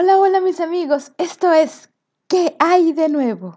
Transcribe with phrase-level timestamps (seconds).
[0.00, 1.90] Hola, hola mis amigos, esto es
[2.28, 3.56] ¿Qué hay de nuevo?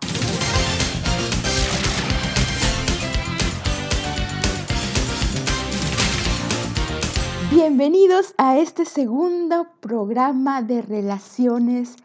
[7.52, 11.96] Bienvenidos a este segundo programa de relaciones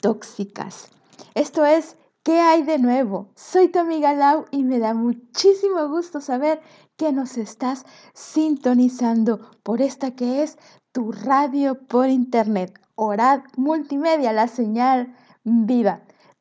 [0.00, 0.88] tóxicas.
[1.36, 3.28] Esto es ¿Qué hay de nuevo?
[3.36, 6.60] Soy tu amiga Lau y me da muchísimo gusto saber
[6.96, 10.58] que nos estás sintonizando por esta que es
[10.90, 12.80] tu radio por internet.
[12.96, 15.14] Orad Multimedia, la señal
[15.44, 16.00] viva.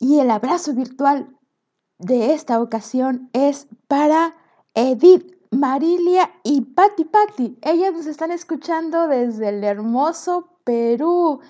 [0.00, 1.36] Y el abrazo virtual
[1.98, 4.36] de esta ocasión es para
[4.74, 7.58] Edith, Marilia y Patti Patti.
[7.62, 11.40] Ellas nos están escuchando desde el hermoso Perú.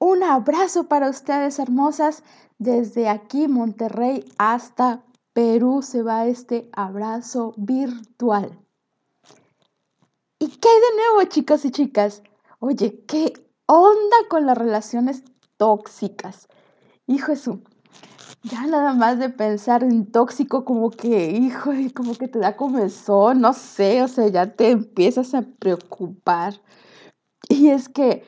[0.00, 2.24] Un abrazo para ustedes, hermosas.
[2.58, 8.58] Desde aquí, Monterrey, hasta Perú se va este abrazo virtual.
[10.40, 12.22] ¿Y qué hay de nuevo, chicos y chicas?
[12.58, 13.32] Oye, ¿qué
[13.66, 15.22] onda con las relaciones
[15.56, 16.48] tóxicas?
[17.08, 17.56] Hijo Jesús,
[18.42, 23.40] ya nada más de pensar en tóxico, como que, hijo, como que te da comezón,
[23.40, 26.60] no sé, o sea, ya te empiezas a preocupar.
[27.48, 28.24] Y es que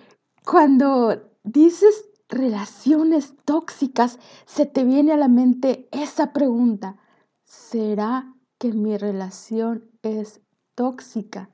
[0.46, 6.96] cuando dices relaciones tóxicas, se te viene a la mente esa pregunta,
[7.44, 10.40] ¿será que mi relación es
[10.74, 11.50] tóxica?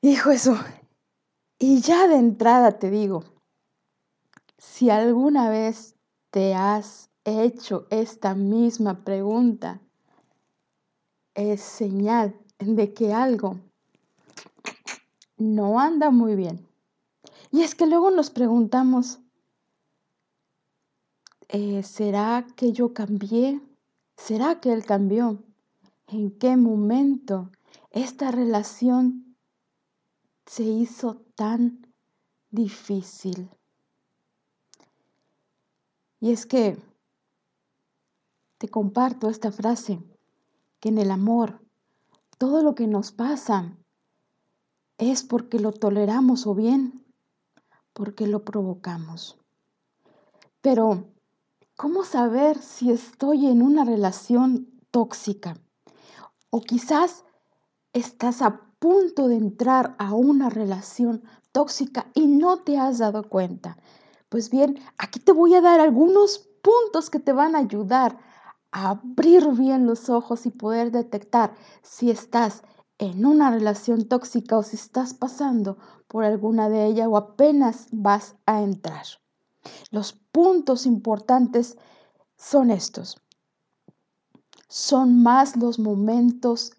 [0.00, 0.56] Hijo eso.
[1.58, 3.24] Y ya de entrada te digo,
[4.72, 5.94] si alguna vez
[6.30, 9.80] te has hecho esta misma pregunta,
[11.34, 13.58] es señal de que algo
[15.38, 16.66] no anda muy bien.
[17.50, 19.20] Y es que luego nos preguntamos,
[21.48, 23.62] eh, ¿será que yo cambié?
[24.16, 25.42] ¿Será que él cambió?
[26.06, 27.50] ¿En qué momento
[27.92, 29.36] esta relación
[30.44, 31.86] se hizo tan
[32.50, 33.48] difícil?
[36.20, 36.78] Y es que
[38.58, 40.02] te comparto esta frase,
[40.80, 41.60] que en el amor
[42.38, 43.76] todo lo que nos pasa
[44.98, 47.06] es porque lo toleramos o bien
[47.96, 49.38] porque lo provocamos.
[50.60, 51.06] Pero,
[51.76, 55.56] ¿cómo saber si estoy en una relación tóxica?
[56.50, 57.24] O quizás
[57.94, 61.22] estás a punto de entrar a una relación
[61.52, 63.78] tóxica y no te has dado cuenta.
[64.28, 68.18] Pues bien, aquí te voy a dar algunos puntos que te van a ayudar
[68.72, 72.62] a abrir bien los ojos y poder detectar si estás
[72.98, 75.78] en una relación tóxica o si estás pasando
[76.08, 79.06] por alguna de ellas o apenas vas a entrar.
[79.90, 81.76] Los puntos importantes
[82.36, 83.22] son estos.
[84.68, 86.72] Son más los momentos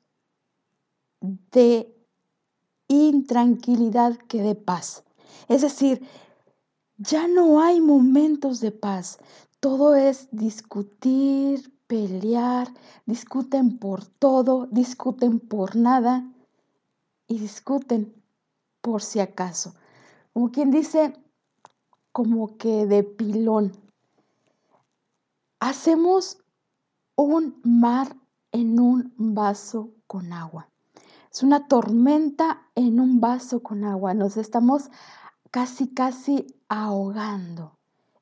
[1.22, 1.96] de
[2.88, 5.04] intranquilidad que de paz.
[5.48, 6.06] Es decir,
[6.98, 9.20] ya no hay momentos de paz.
[9.60, 12.74] Todo es discutir, pelear,
[13.06, 16.30] discuten por todo, discuten por nada
[17.28, 18.14] y discuten
[18.82, 19.74] por si acaso.
[20.34, 21.14] Como quien dice,
[22.12, 23.72] como que de pilón.
[25.60, 26.38] Hacemos
[27.16, 28.16] un mar
[28.52, 30.70] en un vaso con agua.
[31.32, 34.14] Es una tormenta en un vaso con agua.
[34.14, 34.90] Nos estamos
[35.58, 37.80] casi, casi ahogando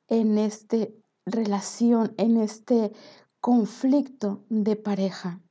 [0.07, 0.78] en esta
[1.25, 2.94] relación, en este
[3.41, 5.41] conflicto de pareja.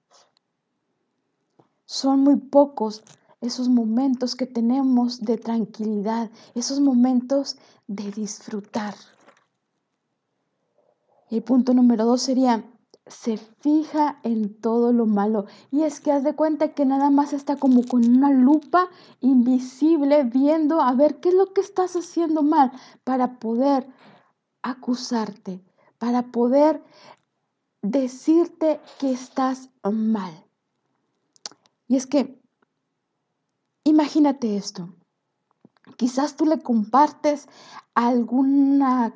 [1.85, 3.05] Son muy pocos
[3.43, 8.95] esos momentos que tenemos de tranquilidad, esos momentos de disfrutar.
[11.29, 12.65] El punto número dos sería,
[13.07, 15.47] se fija en todo lo malo.
[15.71, 18.89] Y es que haz de cuenta que nada más está como con una lupa
[19.21, 22.73] invisible viendo a ver qué es lo que estás haciendo mal
[23.05, 23.87] para poder
[24.63, 25.63] acusarte,
[25.99, 26.83] para poder
[27.83, 30.33] decirte que estás mal.
[31.87, 32.41] Y es que,
[33.85, 34.89] imagínate esto.
[35.97, 37.47] Quizás tú le compartes
[37.95, 39.15] alguna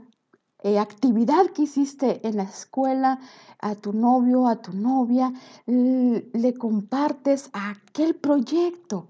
[0.63, 3.21] eh, actividad que hiciste en la escuela
[3.61, 5.33] a tu novio, a tu novia,
[5.67, 9.09] le compartes aquel proyecto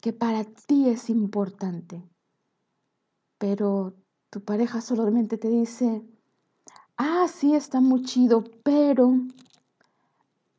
[0.00, 2.02] que para ti es importante.
[3.38, 3.94] Pero
[4.28, 6.02] tu pareja solamente te dice,
[6.98, 9.14] ah, sí, está muy chido, pero,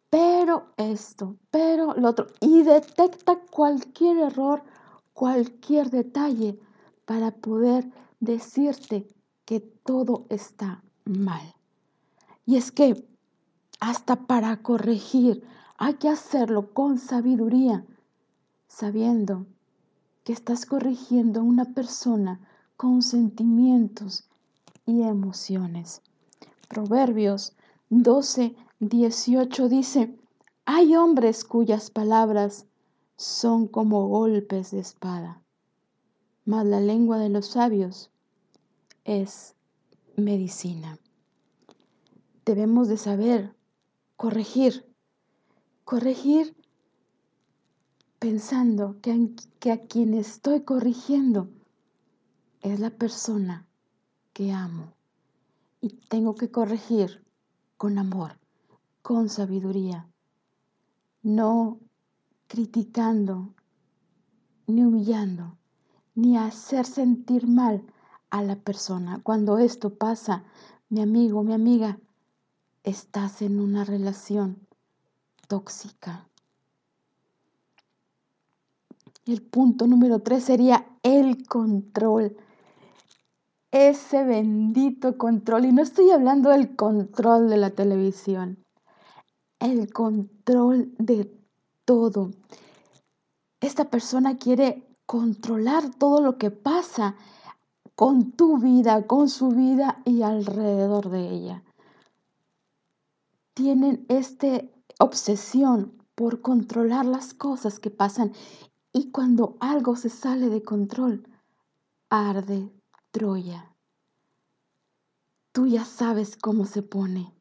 [0.09, 4.63] pero esto, pero lo otro, y detecta cualquier error,
[5.13, 6.59] cualquier detalle
[7.05, 7.87] para poder
[8.19, 9.07] decirte
[9.51, 11.53] que todo está mal.
[12.45, 13.05] Y es que
[13.81, 15.43] hasta para corregir
[15.77, 17.85] hay que hacerlo con sabiduría,
[18.69, 19.45] sabiendo
[20.23, 22.39] que estás corrigiendo a una persona
[22.77, 24.23] con sentimientos
[24.85, 26.01] y emociones.
[26.69, 27.51] Proverbios
[27.89, 30.17] 12, 18 dice,
[30.63, 32.67] hay hombres cuyas palabras
[33.17, 35.41] son como golpes de espada,
[36.45, 38.11] mas la lengua de los sabios
[39.03, 39.55] es
[40.15, 40.99] medicina.
[42.45, 43.55] Debemos de saber
[44.15, 44.85] corregir,
[45.83, 46.55] corregir
[48.19, 51.49] pensando que, que, a quien estoy corrigiendo
[52.61, 53.67] es la persona
[54.33, 54.93] que amo
[55.81, 57.25] y tengo que corregir
[57.77, 58.39] con amor,
[59.01, 60.07] con sabiduría,
[61.23, 61.79] no
[62.47, 63.55] criticando,
[64.67, 65.57] ni humillando,
[66.13, 67.83] ni hacer sentir mal
[68.31, 69.19] a la persona.
[69.21, 70.43] Cuando esto pasa,
[70.89, 71.99] mi amigo, mi amiga,
[72.83, 74.67] estás en una relación
[75.47, 76.27] tóxica.
[79.25, 82.35] El punto número tres sería el control.
[83.69, 85.65] Ese bendito control.
[85.65, 88.57] Y no estoy hablando del control de la televisión.
[89.59, 91.31] El control de
[91.85, 92.31] todo.
[93.59, 97.15] Esta persona quiere controlar todo lo que pasa
[98.01, 101.63] con tu vida, con su vida y alrededor de ella.
[103.53, 104.63] Tienen esta
[104.97, 108.33] obsesión por controlar las cosas que pasan
[108.91, 111.27] y cuando algo se sale de control,
[112.09, 112.71] arde
[113.11, 113.75] Troya.
[115.51, 117.31] Tú ya sabes cómo se pone.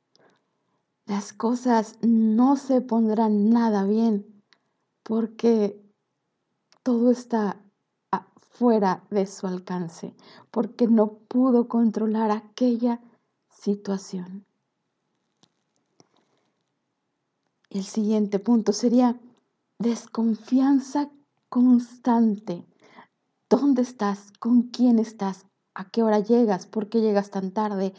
[1.06, 4.44] Las cosas no se pondrán nada bien
[5.04, 5.82] porque
[6.82, 7.64] todo está
[8.60, 10.14] fuera de su alcance,
[10.50, 13.00] porque no pudo controlar aquella
[13.48, 14.44] situación.
[17.70, 19.18] El siguiente punto sería
[19.78, 21.08] desconfianza
[21.48, 22.66] constante.
[23.48, 24.30] ¿Dónde estás?
[24.38, 25.46] ¿Con quién estás?
[25.72, 26.66] ¿A qué hora llegas?
[26.66, 27.94] ¿Por qué llegas tan tarde?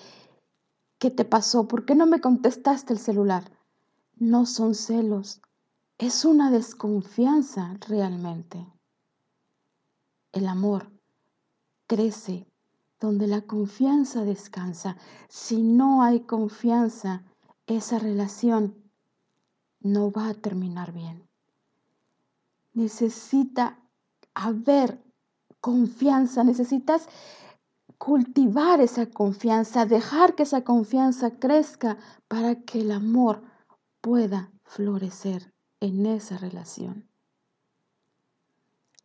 [0.99, 1.67] ¿Qué te pasó?
[1.67, 3.51] ¿Por qué no me contestaste el celular?
[4.17, 5.41] No son celos,
[5.97, 8.67] es una desconfianza realmente.
[10.31, 10.91] El amor
[11.87, 12.47] crece
[12.99, 14.95] donde la confianza descansa.
[15.27, 17.23] Si no hay confianza,
[17.65, 18.75] esa relación
[19.81, 21.27] no va a terminar bien.
[22.73, 23.79] Necesita
[24.33, 25.03] haber
[25.59, 27.07] confianza, necesitas
[27.97, 33.43] cultivar esa confianza, dejar que esa confianza crezca para que el amor
[33.99, 37.10] pueda florecer en esa relación.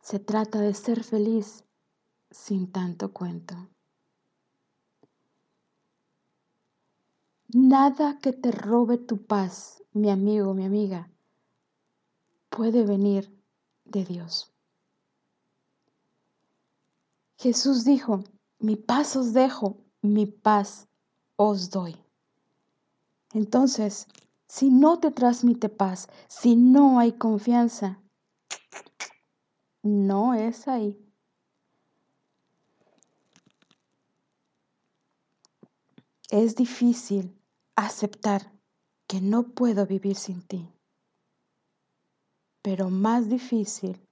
[0.09, 1.65] Se trata de ser feliz
[2.31, 3.55] sin tanto cuento.
[7.49, 11.11] Nada que te robe tu paz, mi amigo, mi amiga,
[12.49, 13.37] puede venir
[13.83, 14.53] de Dios.
[17.37, 18.23] Jesús dijo,
[18.59, 20.87] mi paz os dejo, mi paz
[21.35, 21.97] os doy.
[23.33, 24.07] Entonces,
[24.47, 28.01] si no te transmite paz, si no hay confianza,
[29.87, 30.97] no es ahí.
[36.29, 37.41] Es difícil
[37.75, 38.51] aceptar
[39.07, 40.69] que no puedo vivir sin ti,
[42.61, 44.05] pero más difícil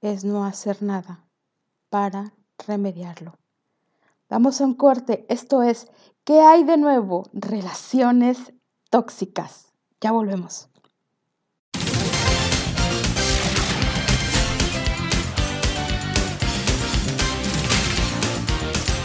[0.00, 1.28] es no hacer nada
[1.90, 2.34] para
[2.66, 3.38] remediarlo.
[4.28, 5.88] Vamos a un corte, esto es,
[6.24, 7.24] ¿qué hay de nuevo?
[7.32, 8.52] Relaciones
[8.90, 9.72] tóxicas.
[10.00, 10.67] Ya volvemos.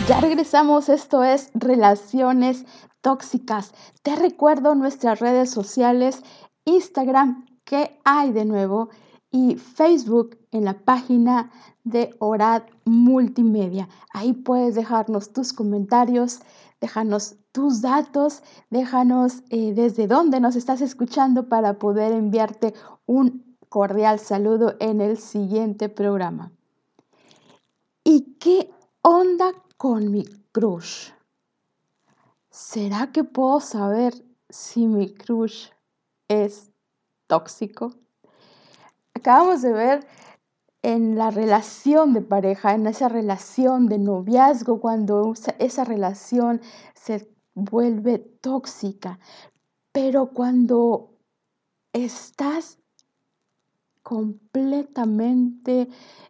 [0.05, 2.65] Ya regresamos, esto es Relaciones
[2.99, 3.73] Tóxicas.
[4.01, 6.21] Te recuerdo nuestras redes sociales,
[6.65, 8.89] Instagram, ¿qué hay de nuevo?
[9.31, 11.51] Y Facebook en la página
[11.85, 13.87] de Orad Multimedia.
[14.13, 16.41] Ahí puedes dejarnos tus comentarios,
[16.81, 22.73] déjanos tus datos, déjanos eh, desde dónde nos estás escuchando para poder enviarte
[23.05, 26.51] un cordial saludo en el siguiente programa.
[28.03, 28.69] ¿Y qué
[29.01, 30.23] onda con mi
[30.53, 31.09] crush.
[32.49, 34.13] ¿Será que puedo saber
[34.47, 35.71] si mi crush
[36.29, 36.71] es
[37.27, 37.93] tóxico?
[39.13, 40.07] Acabamos de ver
[40.83, 46.61] en la relación de pareja, en esa relación de noviazgo, cuando esa relación
[46.95, 49.19] se vuelve tóxica.
[49.91, 51.09] Pero cuando
[51.91, 52.79] estás
[54.01, 55.89] completamente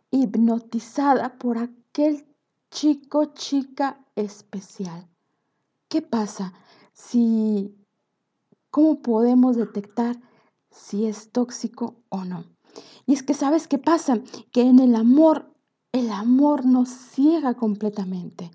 [0.10, 2.33] hipnotizada por aquel
[2.74, 5.08] chico, chica especial.
[5.88, 6.54] ¿Qué pasa
[6.92, 7.76] si,
[8.72, 10.20] cómo podemos detectar
[10.72, 12.46] si es tóxico o no?
[13.06, 14.20] Y es que sabes qué pasa,
[14.52, 15.54] que en el amor,
[15.92, 18.50] el amor nos ciega completamente.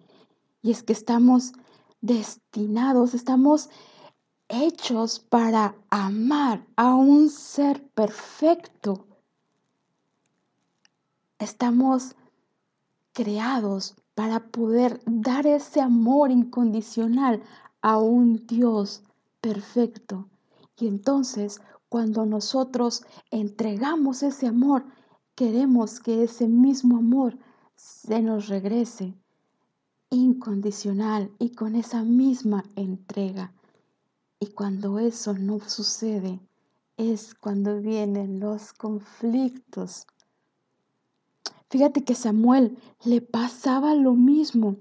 [0.63, 1.53] Y es que estamos
[2.01, 3.71] destinados, estamos
[4.49, 9.07] hechos para amar a un ser perfecto.
[11.39, 12.17] Estamos
[13.13, 17.41] creados para poder dar ese amor incondicional
[17.83, 19.05] a un Dios
[19.41, 20.29] perfecto.
[20.77, 24.85] Y entonces, cuando nosotros entregamos ese amor,
[25.37, 27.39] queremos que ese mismo amor
[27.77, 29.15] se nos regrese
[30.11, 33.53] incondicional y con esa misma entrega.
[34.41, 36.41] Y cuando eso no sucede,
[36.97, 40.09] es cuando vienen los conflictos.
[41.71, 44.77] Fíjate que Samuel le pasaba lo mismo.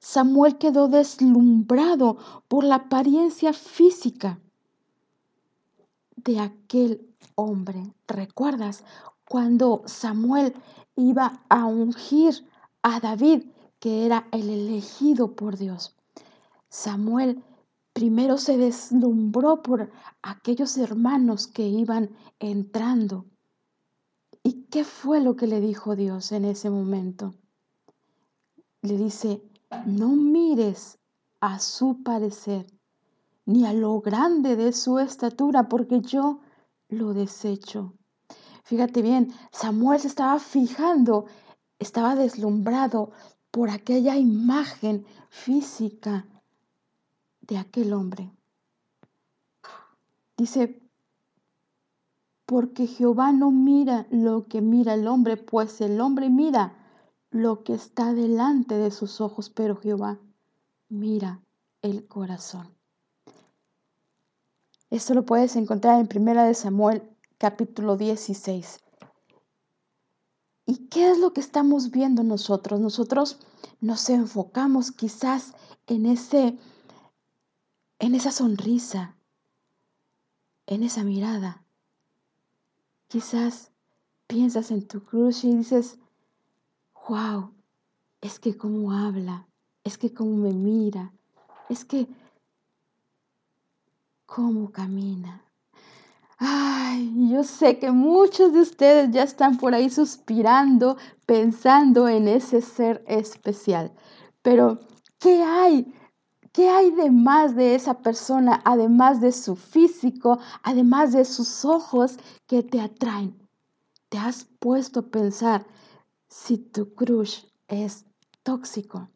[0.00, 2.16] Samuel quedó deslumbrado
[2.48, 4.40] por la apariencia física
[6.16, 7.92] de aquel hombre.
[8.08, 8.82] ¿Recuerdas
[9.28, 10.54] cuando Samuel
[10.96, 12.46] iba a ungir
[12.82, 13.44] a David,
[13.78, 15.94] que era el elegido por Dios?
[16.68, 17.44] Samuel
[17.92, 19.90] primero se deslumbró por
[20.22, 23.26] aquellos hermanos que iban entrando.
[24.42, 27.34] ¿Y qué fue lo que le dijo Dios en ese momento?
[28.82, 29.42] Le dice,
[29.86, 30.98] no mires
[31.40, 32.66] a su parecer,
[33.44, 36.40] ni a lo grande de su estatura, porque yo
[36.88, 37.94] lo desecho.
[38.64, 41.26] Fíjate bien, Samuel se estaba fijando,
[41.78, 43.10] estaba deslumbrado
[43.50, 46.26] por aquella imagen física
[47.40, 48.30] de aquel hombre.
[50.36, 50.79] Dice,
[52.50, 56.74] porque Jehová no mira lo que mira el hombre, pues el hombre mira
[57.30, 60.18] lo que está delante de sus ojos, pero Jehová
[60.88, 61.44] mira
[61.80, 62.74] el corazón.
[64.90, 68.80] Esto lo puedes encontrar en Primera de Samuel capítulo 16.
[70.66, 72.80] ¿Y qué es lo que estamos viendo nosotros?
[72.80, 73.38] Nosotros
[73.80, 75.54] nos enfocamos quizás
[75.86, 76.58] en ese
[78.00, 79.14] en esa sonrisa,
[80.66, 81.64] en esa mirada.
[83.10, 83.72] Quizás
[84.28, 85.98] piensas en tu cruz y dices,
[87.08, 87.50] wow,
[88.20, 89.48] es que cómo habla,
[89.82, 91.12] es que cómo me mira,
[91.68, 92.06] es que
[94.26, 95.42] cómo camina.
[96.38, 102.62] Ay, yo sé que muchos de ustedes ya están por ahí suspirando, pensando en ese
[102.62, 103.92] ser especial.
[104.40, 104.78] Pero,
[105.18, 105.92] ¿qué hay
[106.52, 112.16] ¿Qué hay de más de esa persona, además de su físico, además de sus ojos
[112.48, 113.38] que te atraen?
[114.08, 115.64] ¿Te has puesto a pensar
[116.28, 118.04] si tu crush es
[118.42, 119.08] tóxico?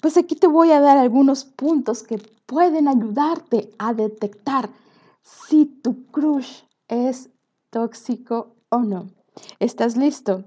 [0.00, 4.70] Pues aquí te voy a dar algunos puntos que pueden ayudarte a detectar
[5.20, 7.28] si tu crush es
[7.68, 9.10] tóxico o no.
[9.58, 10.44] ¿Estás listo?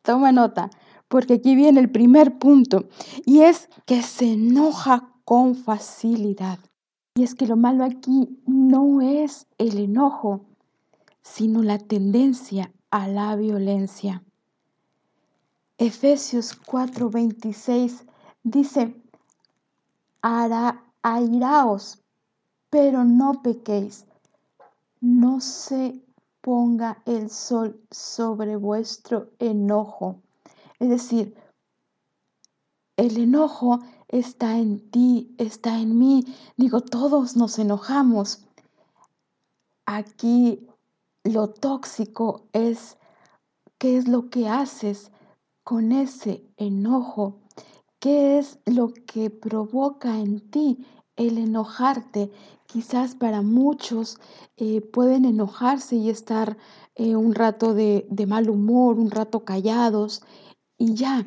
[0.00, 0.70] Toma nota,
[1.08, 2.88] porque aquí viene el primer punto
[3.26, 6.58] y es que se enoja con facilidad.
[7.14, 10.40] Y es que lo malo aquí no es el enojo,
[11.22, 14.24] sino la tendencia a la violencia.
[15.78, 18.06] Efesios 4:26
[18.42, 19.00] dice,
[20.20, 22.02] Hará airaos,
[22.68, 24.06] pero no pequéis,
[25.00, 26.04] no se
[26.40, 30.16] ponga el sol sobre vuestro enojo.
[30.80, 31.36] Es decir,
[32.96, 33.78] el enojo
[34.10, 36.24] está en ti, está en mí.
[36.56, 38.44] Digo, todos nos enojamos.
[39.86, 40.66] Aquí
[41.24, 42.98] lo tóxico es
[43.78, 45.10] qué es lo que haces
[45.62, 47.38] con ese enojo,
[48.00, 50.84] qué es lo que provoca en ti
[51.16, 52.32] el enojarte.
[52.66, 54.18] Quizás para muchos
[54.56, 56.56] eh, pueden enojarse y estar
[56.94, 60.22] eh, un rato de, de mal humor, un rato callados
[60.78, 61.24] y ya,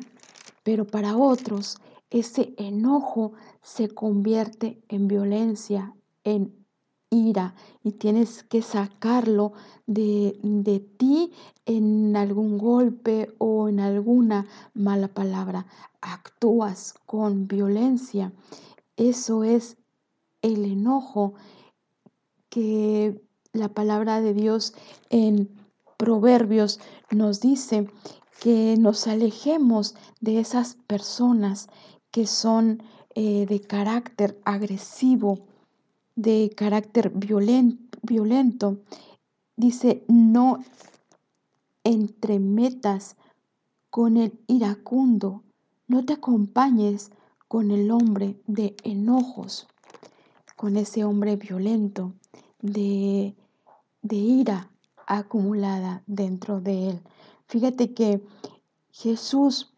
[0.62, 1.78] pero para otros
[2.14, 6.64] ese enojo se convierte en violencia, en
[7.10, 9.52] ira y tienes que sacarlo
[9.86, 11.32] de, de, ti
[11.66, 15.66] en algún golpe o en alguna mala palabra.
[16.00, 18.32] Actúas con violencia.
[18.96, 19.76] Eso es
[20.40, 21.34] el enojo
[22.48, 23.20] que
[23.52, 24.72] la palabra de Dios
[25.10, 25.50] en
[25.96, 26.78] Proverbios
[27.10, 27.88] nos dice
[28.40, 31.68] que nos alejemos de esas personas
[32.14, 32.80] que son
[33.16, 35.40] eh, de carácter agresivo,
[36.14, 38.78] de carácter violento.
[39.56, 40.60] Dice, no
[41.82, 43.16] entremetas
[43.90, 45.42] con el iracundo,
[45.88, 47.10] no te acompañes
[47.48, 49.66] con el hombre de enojos,
[50.54, 52.12] con ese hombre violento,
[52.62, 53.34] de,
[54.02, 54.70] de ira
[55.08, 57.00] acumulada dentro de él.
[57.48, 58.24] Fíjate que
[58.92, 59.73] Jesús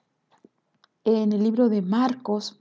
[1.06, 2.58] en el libro de Marcos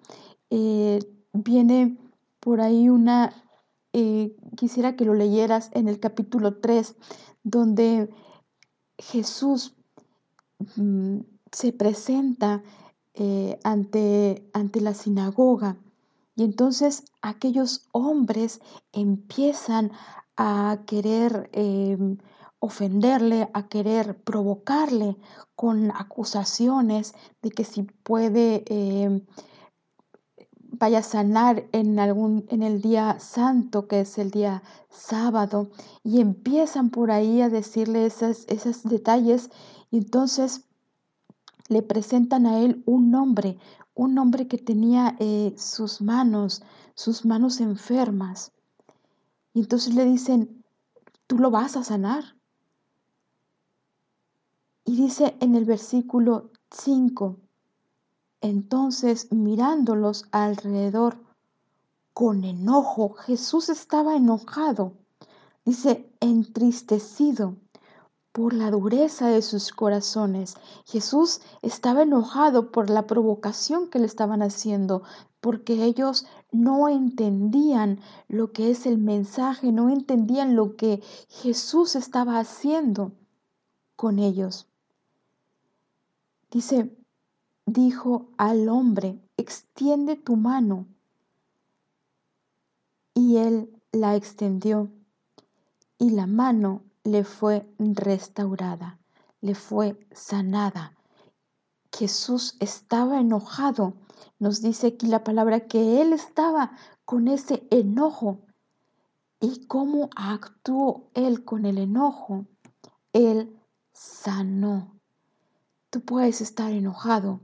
[0.51, 0.99] eh,
[1.33, 1.97] viene
[2.39, 3.33] por ahí una,
[3.91, 6.95] eh, quisiera que lo leyeras en el capítulo 3,
[7.43, 8.07] donde
[8.99, 9.73] Jesús
[10.75, 11.21] mm,
[11.51, 12.61] se presenta
[13.15, 15.77] eh, ante, ante la sinagoga.
[16.35, 18.61] Y entonces aquellos hombres
[18.91, 19.91] empiezan
[20.37, 22.17] a querer em,
[22.65, 25.17] ofenderle, a querer provocarle
[25.55, 29.21] con acusaciones de que si puede eh,
[30.79, 35.69] vaya a sanar en algún en el día santo que es el día sábado
[36.03, 39.49] y empiezan por ahí a decirle esos, esos detalles
[39.91, 40.65] y entonces
[41.67, 43.57] le presentan a él un hombre,
[43.93, 48.51] un hombre que tenía eh, sus manos, sus manos enfermas.
[49.53, 50.63] Y entonces le dicen,
[51.27, 52.34] tú lo vas a sanar.
[54.87, 57.37] Y dice en el versículo 5,
[58.41, 61.17] entonces mirándolos alrededor
[62.13, 64.93] con enojo, Jesús estaba enojado,
[65.65, 67.55] dice, entristecido
[68.31, 70.55] por la dureza de sus corazones.
[70.85, 75.01] Jesús estaba enojado por la provocación que le estaban haciendo,
[75.41, 82.37] porque ellos no entendían lo que es el mensaje, no entendían lo que Jesús estaba
[82.37, 83.13] haciendo
[83.95, 84.67] con ellos.
[86.55, 86.89] Dice,
[87.65, 90.87] dijo al hombre, extiende tu mano.
[93.13, 94.89] Y él la extendió
[95.97, 99.01] y la mano le fue restaurada,
[99.41, 100.95] le fue sanada.
[101.93, 103.95] Jesús estaba enojado.
[104.39, 106.71] Nos dice aquí la palabra que él estaba
[107.03, 108.39] con ese enojo.
[109.41, 112.45] ¿Y cómo actuó él con el enojo?
[113.11, 113.59] Él
[113.91, 114.94] sanó.
[115.95, 117.39] Tú puedes estar enojado,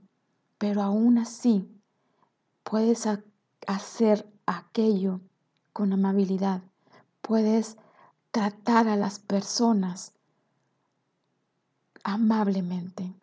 [0.58, 1.72] pero aún así
[2.64, 3.08] puedes
[3.66, 5.22] hacer aquello
[5.72, 6.62] con amabilidad.
[7.22, 7.78] Puedes
[8.32, 10.12] tratar a las personas
[12.04, 13.14] amablemente,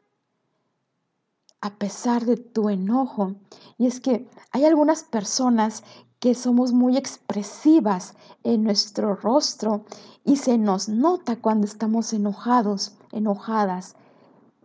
[1.61, 3.35] a pesar de tu enojo.
[3.77, 5.85] Y es que hay algunas personas
[6.21, 8.15] que somos muy expresivas
[8.45, 9.85] en nuestro rostro
[10.25, 13.95] y se nos nota cuando estamos enojados, enojadas.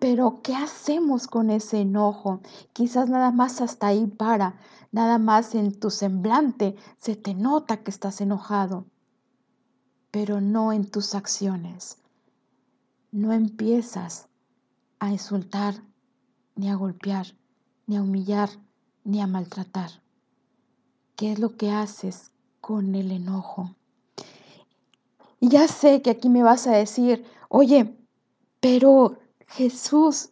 [0.04, 2.42] Pero, ¿qué hacemos con ese enojo?
[2.74, 4.60] Quizás nada más hasta ahí para,
[4.92, 8.86] nada más en tu semblante se te nota que estás enojado,
[10.12, 12.00] pero no en tus acciones.
[13.14, 14.28] No empiezas
[15.00, 15.76] a insultar,
[16.58, 17.28] ni a golpear,
[17.88, 18.50] ni a humillar,
[19.06, 19.90] ni a maltratar.
[21.16, 23.74] ¿Qué es lo que haces con el enojo?
[25.40, 27.98] Y ya sé que aquí me vas a decir, oye,
[28.60, 30.30] pero Jesús,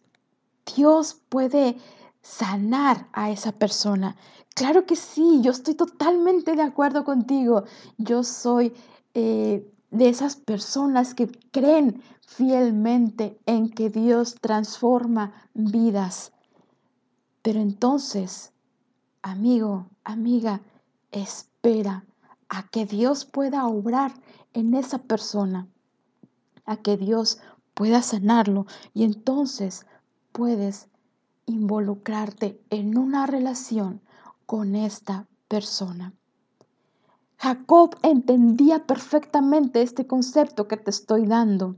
[0.75, 1.77] Dios puede
[2.21, 4.15] sanar a esa persona.
[4.53, 7.63] Claro que sí, yo estoy totalmente de acuerdo contigo.
[7.97, 8.73] Yo soy
[9.13, 16.31] eh, de esas personas que creen fielmente en que Dios transforma vidas.
[17.41, 18.53] Pero entonces,
[19.21, 20.61] amigo, amiga,
[21.11, 22.05] espera
[22.49, 24.13] a que Dios pueda obrar
[24.53, 25.67] en esa persona,
[26.65, 27.39] a que Dios
[27.81, 29.87] pueda sanarlo y entonces
[30.33, 30.87] puedes
[31.47, 34.01] involucrarte en una relación
[34.45, 36.13] con esta persona.
[37.37, 41.75] Jacob entendía perfectamente este concepto que te estoy dando,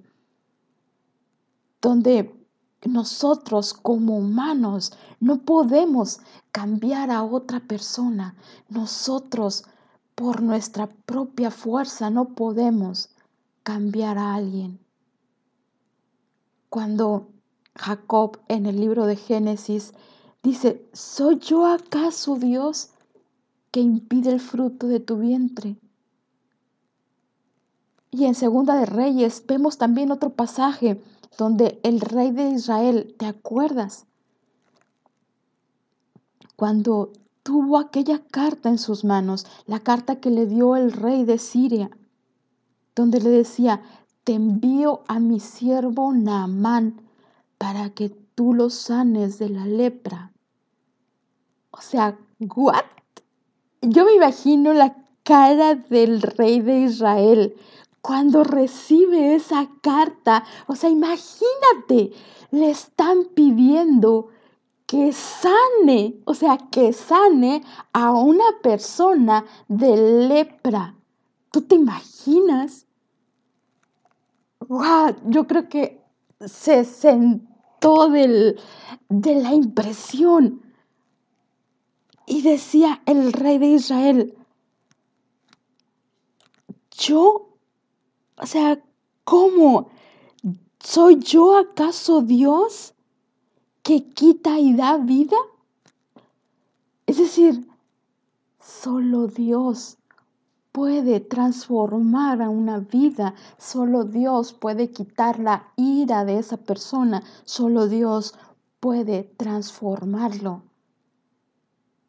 [1.82, 2.36] donde
[2.84, 6.20] nosotros como humanos no podemos
[6.52, 8.36] cambiar a otra persona.
[8.68, 9.64] Nosotros
[10.16, 13.16] por nuestra propia fuerza no podemos
[13.64, 14.83] cambiar a alguien.
[16.74, 17.30] Cuando
[17.76, 19.94] Jacob en el libro de Génesis
[20.42, 22.90] dice, ¿soy yo acaso Dios
[23.70, 25.78] que impide el fruto de tu vientre?
[28.10, 31.00] Y en Segunda de Reyes vemos también otro pasaje
[31.38, 34.08] donde el rey de Israel, ¿te acuerdas?
[36.56, 41.38] Cuando tuvo aquella carta en sus manos, la carta que le dio el rey de
[41.38, 41.92] Siria,
[42.96, 43.84] donde le decía,
[44.24, 47.02] te envío a mi siervo Naamán
[47.58, 50.32] para que tú lo sanes de la lepra.
[51.72, 52.86] O sea, ¿what?
[53.82, 57.56] yo me imagino la cara del rey de Israel
[58.02, 60.46] cuando recibe esa carta.
[60.68, 62.12] O sea, imagínate,
[62.52, 64.30] le están pidiendo
[64.86, 70.96] que sane, o sea, que sane a una persona de lepra.
[71.52, 72.86] ¿Tú te imaginas?
[75.26, 76.02] Yo creo que
[76.40, 78.60] se sentó del,
[79.10, 80.62] de la impresión.
[82.26, 84.38] Y decía el rey de Israel,
[86.92, 87.50] yo,
[88.38, 88.82] o sea,
[89.26, 89.90] ¿cómo?
[90.80, 92.94] ¿Soy yo acaso Dios
[93.82, 95.38] que quita y da vida?
[97.06, 97.68] Es decir,
[98.60, 99.98] solo Dios
[100.74, 107.88] puede transformar a una vida, solo Dios puede quitar la ira de esa persona, solo
[107.88, 108.34] Dios
[108.80, 110.64] puede transformarlo.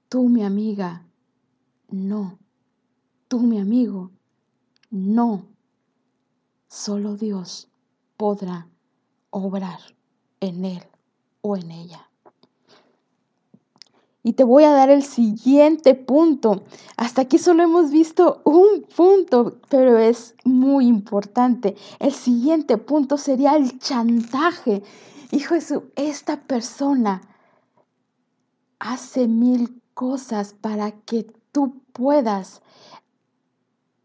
[0.08, 1.06] Tú, mi amiga,
[1.90, 2.38] no.
[3.28, 4.10] Tú, mi amigo,
[4.90, 5.44] no.
[6.68, 7.68] Solo Dios
[8.16, 8.68] podrá
[9.28, 9.80] obrar
[10.40, 10.82] en él
[11.42, 12.08] o en ella.
[14.26, 16.64] Y te voy a dar el siguiente punto.
[16.96, 21.76] Hasta aquí solo hemos visto un punto, pero es muy importante.
[21.98, 24.82] El siguiente punto sería el chantaje.
[25.30, 27.20] Hijo Jesús, esta persona
[28.78, 32.62] hace mil cosas para que tú puedas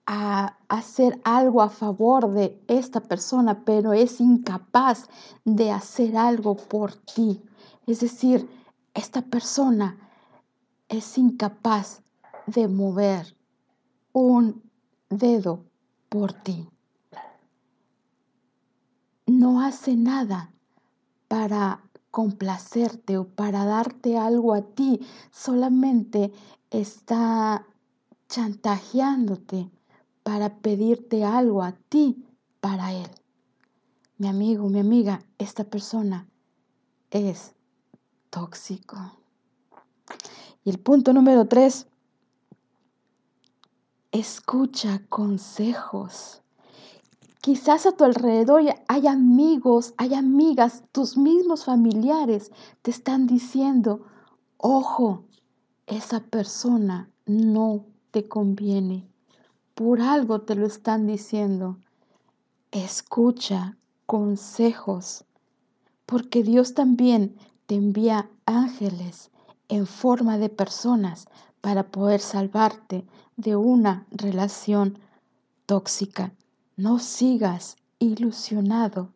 [0.05, 5.07] hacer algo a favor de esta persona, pero es incapaz
[5.45, 7.41] de hacer algo por ti.
[7.87, 8.49] Es decir,
[8.93, 10.08] esta persona
[10.89, 12.01] es incapaz
[12.47, 13.37] de mover
[14.11, 14.63] un
[15.09, 15.65] dedo
[16.09, 16.67] por ti.
[19.27, 20.51] No hace nada
[21.27, 24.99] para complacerte o para darte algo a ti,
[25.31, 26.33] solamente
[26.71, 27.67] está
[28.27, 29.69] chantajeándote
[30.23, 32.25] para pedirte algo a ti
[32.59, 33.09] para él.
[34.17, 36.27] Mi amigo, mi amiga, esta persona
[37.11, 37.53] es
[38.29, 39.18] tóxico.
[40.69, 41.87] El punto número tres,
[44.11, 46.43] escucha consejos.
[47.41, 52.51] Quizás a tu alrededor hay amigos, hay amigas, tus mismos familiares
[52.83, 54.05] te están diciendo,
[54.57, 55.23] ojo,
[55.87, 59.07] esa persona no te conviene.
[59.73, 61.79] Por algo te lo están diciendo.
[62.69, 65.25] Escucha consejos,
[66.05, 69.31] porque Dios también te envía ángeles
[69.69, 71.27] en forma de personas
[71.61, 73.05] para poder salvarte
[73.37, 74.99] de una relación
[75.65, 76.33] tóxica.
[76.75, 79.13] No sigas ilusionado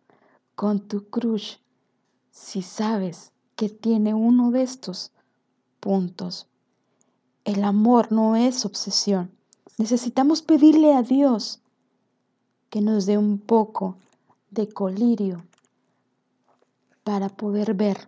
[0.55, 1.57] con tu crush
[2.31, 5.11] si sabes que tiene uno de estos
[5.79, 6.47] puntos.
[7.43, 9.31] El amor no es obsesión.
[9.77, 11.61] Necesitamos pedirle a Dios
[12.69, 13.97] que nos dé un poco
[14.51, 15.43] de colirio
[17.03, 18.07] para poder ver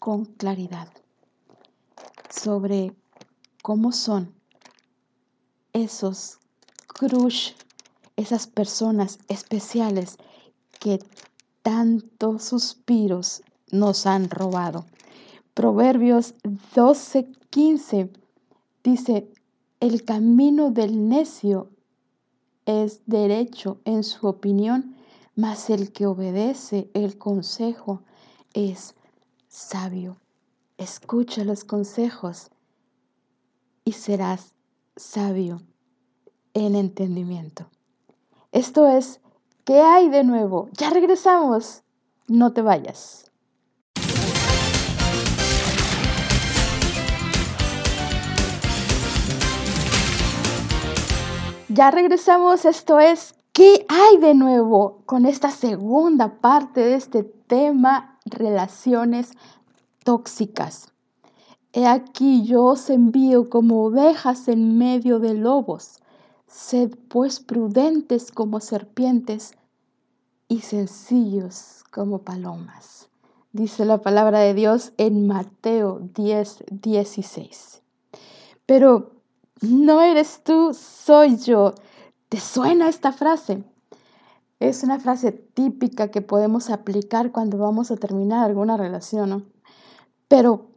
[0.00, 0.88] con claridad
[2.30, 2.96] sobre
[3.62, 4.34] cómo son
[5.72, 6.38] esos
[6.88, 7.52] crush
[8.16, 10.16] esas personas especiales
[10.78, 10.98] que
[11.62, 14.86] tantos suspiros nos han robado.
[15.54, 16.34] Proverbios
[16.74, 18.10] 12:15
[18.82, 19.30] dice,
[19.80, 21.70] el camino del necio
[22.64, 24.96] es derecho en su opinión,
[25.36, 28.02] mas el que obedece el consejo
[28.54, 28.94] es
[29.50, 30.16] sabio.
[30.78, 32.50] Escucha los consejos
[33.84, 34.54] y serás
[34.96, 35.60] sabio
[36.54, 37.68] en entendimiento.
[38.52, 39.20] Esto es,
[39.64, 40.70] ¿qué hay de nuevo?
[40.72, 41.82] Ya regresamos.
[42.28, 43.30] No te vayas.
[51.68, 58.09] Ya regresamos, esto es, ¿qué hay de nuevo con esta segunda parte de este tema,
[58.24, 59.32] relaciones
[60.04, 60.92] tóxicas?
[61.72, 66.00] He aquí yo os envío como ovejas en medio de lobos.
[66.46, 69.52] Sed pues prudentes como serpientes
[70.48, 73.08] y sencillos como palomas.
[73.52, 77.82] Dice la palabra de Dios en Mateo 10, 16.
[78.66, 79.12] Pero
[79.60, 81.74] no eres tú, soy yo.
[82.28, 83.64] ¿Te suena esta frase?
[84.60, 89.42] Es una frase típica que podemos aplicar cuando vamos a terminar alguna relación, ¿no?
[90.28, 90.68] Pero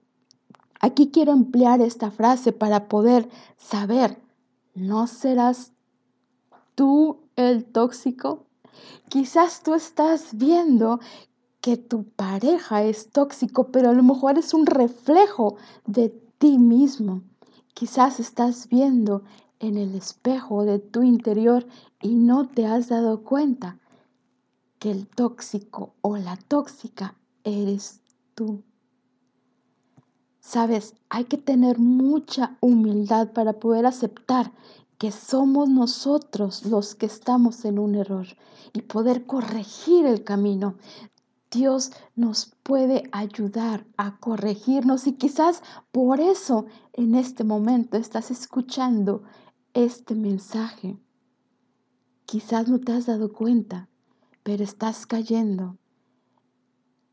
[0.79, 4.23] aquí quiero emplear esta frase para poder saber
[4.75, 5.71] ¿No serás
[6.73, 8.47] tú el tóxico?
[9.07, 10.99] Quizás tú estás viendo
[11.61, 17.21] que tu pareja es tóxico, pero a lo mejor es un reflejo de ti mismo.
[17.75, 19.23] Quizás estás viendo
[19.63, 21.65] en el espejo de tu interior
[22.01, 23.79] y no te has dado cuenta
[24.77, 28.01] que el tóxico o la tóxica eres
[28.35, 28.61] tú.
[30.41, 34.51] Sabes, hay que tener mucha humildad para poder aceptar
[34.97, 38.27] que somos nosotros los que estamos en un error
[38.73, 40.75] y poder corregir el camino.
[41.49, 49.23] Dios nos puede ayudar a corregirnos y quizás por eso en este momento estás escuchando
[49.73, 50.97] este mensaje.
[52.25, 53.89] Quizás no te has dado cuenta,
[54.43, 55.77] pero estás cayendo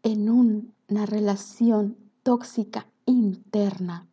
[0.02, 4.08] en una relación tóxica interna.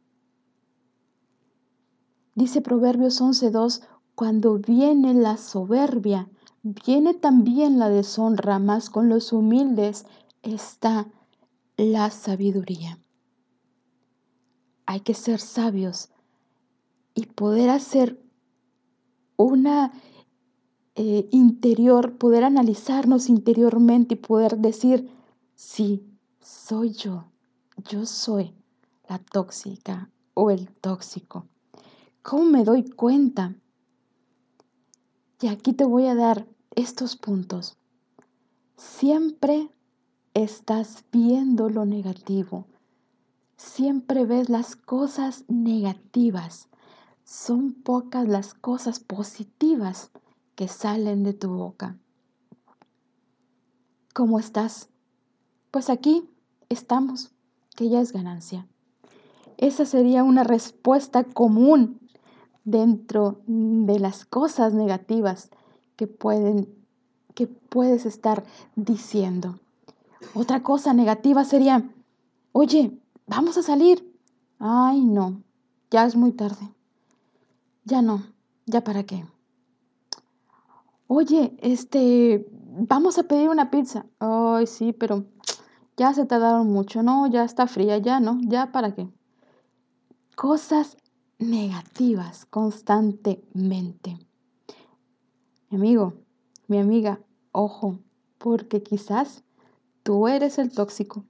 [2.35, 3.81] Dice Proverbios 11.2,
[4.15, 6.29] cuando viene la soberbia,
[6.63, 10.05] viene también la deshonra, mas con los humildes
[10.41, 11.07] está
[11.77, 12.99] la sabiduría.
[14.85, 16.09] Hay que ser sabios
[17.13, 18.26] y poder hacer
[19.37, 19.93] una
[20.95, 25.09] eh, interior, poder analizarnos interiormente y poder decir,
[25.55, 26.03] sí,
[26.41, 27.25] soy yo,
[27.89, 28.53] yo soy
[29.07, 31.47] la tóxica o el tóxico.
[32.21, 33.55] ¿Cómo me doy cuenta?
[35.39, 37.77] Y aquí te voy a dar estos puntos.
[38.75, 39.69] Siempre
[40.33, 42.65] estás viendo lo negativo.
[43.55, 46.69] Siempre ves las cosas negativas.
[47.29, 50.11] Son pocas las cosas positivas
[50.55, 51.97] que salen de tu boca.
[54.13, 54.87] ¿Cómo estás?
[55.69, 56.29] Pues aquí
[56.69, 57.33] estamos,
[57.75, 58.65] que ya es ganancia.
[59.57, 61.99] Esa sería una respuesta común
[62.63, 65.49] dentro de las cosas negativas
[65.97, 66.73] que pueden
[67.35, 68.45] que puedes estar
[68.77, 69.59] diciendo.
[70.33, 71.91] Otra cosa negativa sería,
[72.53, 74.17] "Oye, vamos a salir."
[74.59, 75.43] Ay, no.
[75.91, 76.76] Ya es muy tarde.
[77.87, 78.21] Ya no.
[78.65, 79.25] Ya para qué.
[81.07, 84.05] Oye, este, vamos a pedir una pizza.
[84.19, 85.23] Ay, sí, pero
[85.95, 87.01] ya se tardaron mucho.
[87.01, 88.39] No, ya está fría, ya no.
[88.41, 89.07] Ya para qué.
[90.35, 90.97] Cosas
[91.39, 94.19] negativas constantemente.
[95.69, 96.13] Mi amigo,
[96.67, 97.21] mi amiga,
[97.53, 97.99] ojo,
[98.37, 99.45] porque quizás
[100.03, 101.23] tú eres el tóxico.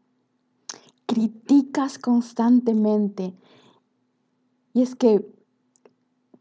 [1.05, 3.35] Criticas constantemente.
[4.73, 5.36] Y es que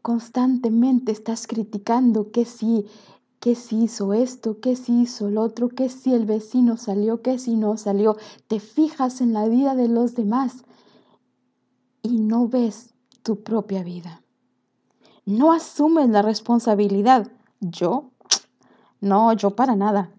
[0.07, 2.85] constantemente estás criticando que si,
[3.41, 7.37] que si hizo esto, que si hizo el otro, que si el vecino salió, que
[7.37, 8.15] si no salió.
[8.47, 10.63] Te fijas en la vida de los demás
[12.01, 14.23] y no ves tu propia vida.
[15.25, 17.29] No asumes la responsabilidad.
[17.59, 18.11] Yo,
[19.01, 20.09] no, yo para nada.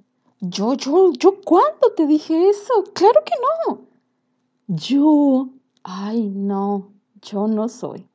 [0.40, 2.84] Yo, yo, yo, ¿cuándo te dije eso?
[2.92, 3.86] Claro que no.
[4.66, 5.48] Yo,
[5.82, 6.90] ay, no,
[7.22, 8.06] yo no soy.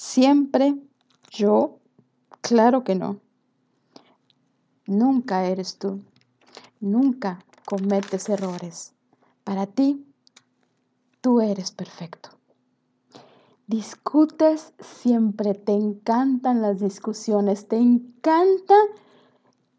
[0.00, 0.76] Siempre
[1.32, 1.80] yo,
[2.40, 3.18] claro que no.
[4.86, 6.04] Nunca eres tú.
[6.78, 8.94] Nunca cometes errores.
[9.42, 10.06] Para ti,
[11.20, 12.28] tú eres perfecto.
[13.66, 18.76] Discutes siempre, te encantan las discusiones, te encanta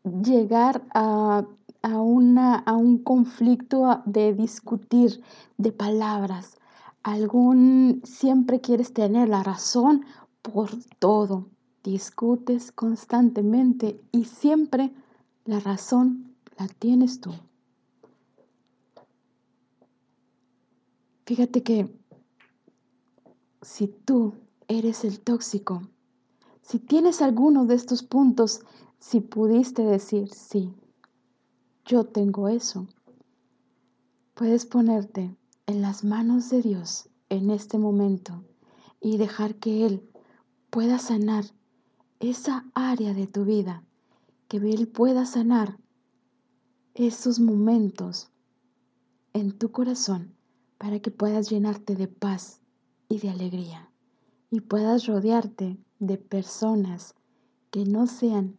[0.04, 1.46] llegar a,
[1.82, 5.24] una, a un conflicto de discutir
[5.58, 6.59] de palabras.
[7.04, 10.06] Algún, siempre quieres tener la razón
[10.42, 11.48] por todo.
[11.84, 14.92] Discutes constantemente y siempre
[15.46, 17.32] la razón la tienes tú.
[21.26, 21.88] Fíjate que
[23.62, 24.34] si tú
[24.68, 25.82] eres el tóxico,
[26.62, 28.62] si tienes alguno de estos puntos,
[29.00, 30.74] si pudiste decir, sí,
[31.86, 32.88] yo tengo eso,
[34.34, 35.36] puedes ponerte
[35.70, 38.44] en las manos de Dios en este momento
[39.00, 40.10] y dejar que Él
[40.72, 41.46] pueda sanar
[42.20, 43.84] esa área de tu vida,
[44.48, 45.78] que Él pueda sanar
[46.96, 48.32] esos momentos
[49.34, 50.34] en tu corazón
[50.80, 52.62] para que puedas llenarte de paz
[53.08, 53.92] y de alegría
[54.50, 57.14] y puedas rodearte de personas
[57.70, 58.58] que no sean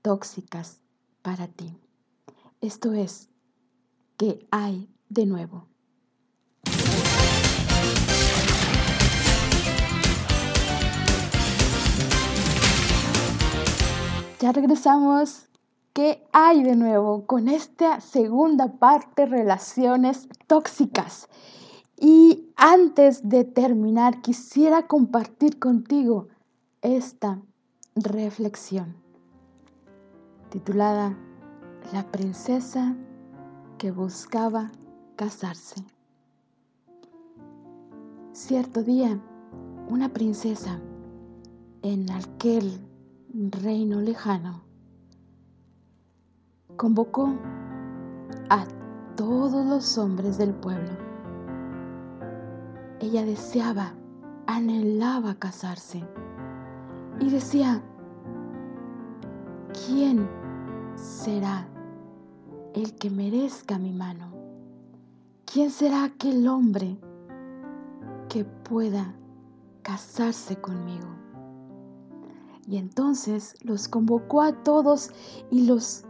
[0.00, 0.80] tóxicas
[1.20, 1.76] para ti.
[2.62, 3.28] Esto es,
[4.16, 5.69] que hay de nuevo?
[14.40, 15.50] Ya regresamos.
[15.92, 21.28] ¿Qué hay de nuevo con esta segunda parte, relaciones tóxicas?
[21.98, 26.28] Y antes de terminar, quisiera compartir contigo
[26.80, 27.42] esta
[27.94, 28.96] reflexión
[30.48, 31.18] titulada
[31.92, 32.96] La princesa
[33.76, 34.72] que buscaba
[35.16, 35.84] casarse.
[38.32, 39.20] Cierto día,
[39.90, 40.80] una princesa
[41.82, 42.89] en aquel
[43.32, 44.62] reino lejano
[46.76, 47.32] convocó
[48.48, 48.64] a
[49.16, 50.90] todos los hombres del pueblo.
[53.00, 53.92] Ella deseaba,
[54.46, 56.02] anhelaba casarse
[57.20, 57.82] y decía,
[59.86, 60.28] ¿quién
[60.96, 61.68] será
[62.74, 64.32] el que merezca mi mano?
[65.44, 66.98] ¿Quién será aquel hombre
[68.28, 69.14] que pueda
[69.82, 71.19] casarse conmigo?
[72.70, 75.10] Y entonces los convocó a todos
[75.50, 76.04] y los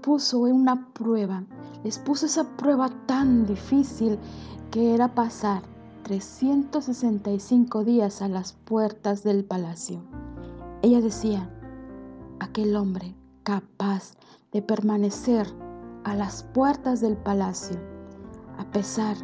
[0.00, 1.44] puso en una prueba.
[1.84, 4.18] Les puso esa prueba tan difícil
[4.70, 5.60] que era pasar
[6.04, 10.02] 365 días a las puertas del palacio.
[10.80, 11.50] Ella decía,
[12.38, 14.14] aquel hombre capaz
[14.52, 15.46] de permanecer
[16.04, 17.76] a las puertas del palacio,
[18.56, 19.18] a pesar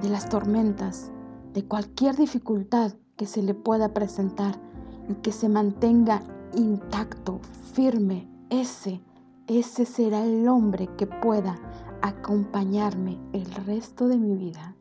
[0.00, 1.12] de las tormentas,
[1.52, 4.69] de cualquier dificultad que se le pueda presentar
[5.16, 6.22] que se mantenga
[6.54, 7.40] intacto,
[7.72, 9.00] firme, ese,
[9.46, 11.58] ese será el hombre que pueda
[12.02, 14.74] acompañarme el resto de mi vida.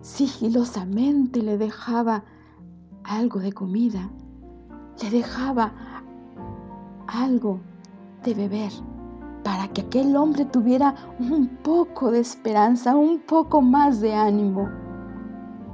[0.02, 2.26] sigilosamente le dejaba
[3.04, 4.12] algo de comida,
[5.02, 5.72] le dejaba
[7.08, 7.62] algo
[8.24, 8.72] de beber
[9.44, 14.70] para que aquel hombre tuviera un poco de esperanza, un poco más de ánimo,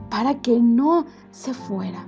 [0.09, 2.05] para que no se fuera,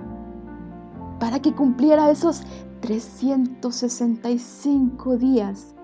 [1.18, 2.44] para que cumpliera esos
[2.80, 5.74] 365 días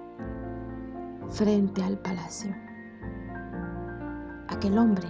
[1.29, 2.62] frente al palacio.
[4.63, 5.09] Aquel hombre,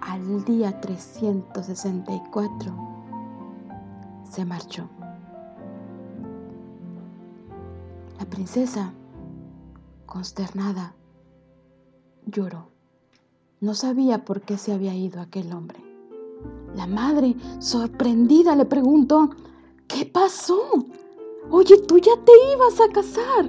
[0.00, 2.72] al día 364,
[4.28, 4.88] se marchó.
[8.18, 8.92] La princesa,
[10.04, 10.96] consternada,
[12.26, 12.70] lloró.
[13.60, 15.78] No sabía por qué se había ido aquel hombre.
[16.74, 19.30] La madre, sorprendida, le preguntó,
[19.86, 20.60] ¿qué pasó?
[21.52, 23.48] Oye, tú ya te ibas a casar.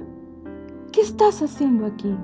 [0.92, 2.16] ¿Qué estás haciendo aquí?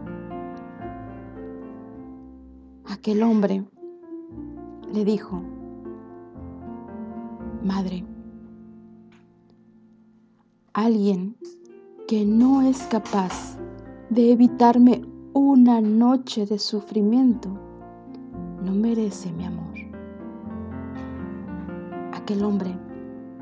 [2.91, 3.65] Aquel hombre
[4.93, 5.43] le dijo,
[7.63, 8.03] Madre,
[10.73, 11.37] alguien
[12.07, 13.59] que no es capaz
[14.09, 15.03] de evitarme
[15.35, 17.51] una noche de sufrimiento,
[18.65, 19.75] no merece mi amor.
[22.15, 22.75] Aquel hombre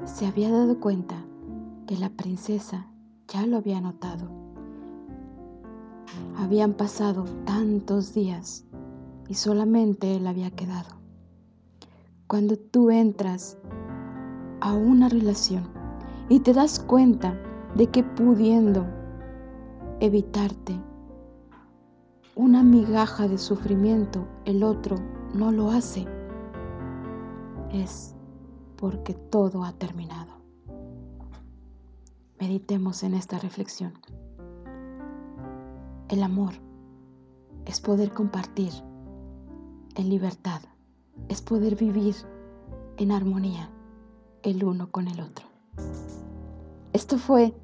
[0.05, 1.25] se había dado cuenta
[1.87, 2.89] que la princesa
[3.29, 4.29] ya lo había notado.
[6.37, 8.65] Habían pasado tantos días
[9.29, 10.97] y solamente él había quedado.
[12.27, 13.59] Cuando tú entras
[14.61, 15.69] a una relación
[16.29, 17.39] y te das cuenta
[17.75, 18.87] de que pudiendo
[20.01, 20.79] evitarte
[22.35, 24.97] una migaja de sufrimiento, el otro
[25.35, 26.07] no lo hace,
[27.71, 28.15] es
[28.77, 30.35] porque todo ha terminado.
[32.39, 33.95] Meditemos en esta reflexión.
[36.09, 36.53] El amor
[37.65, 38.73] es poder compartir
[39.97, 40.61] en libertad,
[41.29, 42.15] es poder vivir
[42.99, 43.71] en armonía
[44.43, 45.47] el uno con el otro.
[46.93, 47.55] Esto fue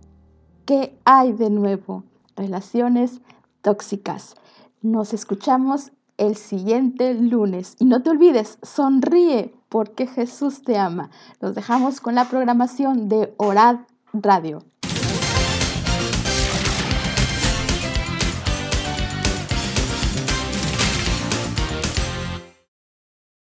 [0.65, 2.05] ¿Qué hay de nuevo?
[2.37, 3.21] Relaciones
[3.63, 4.37] tóxicas.
[4.81, 7.75] Nos escuchamos el siguiente lunes.
[7.81, 11.11] Y no te olvides, sonríe porque Jesús te ama.
[11.41, 13.81] Los dejamos con la programación de Orad
[14.13, 14.63] Radio.